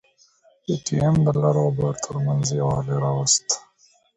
پي 0.63 0.73
ټي 0.85 0.95
ايم 1.01 1.15
د 1.25 1.27
لر 1.41 1.55
او 1.63 1.69
بر 1.77 1.93
ترمنځ 2.03 2.45
يووالي 2.59 2.95
راوست. 3.03 3.47